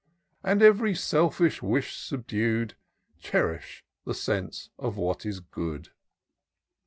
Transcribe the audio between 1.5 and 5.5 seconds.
wish subdu'd. Cherish thq sense of what is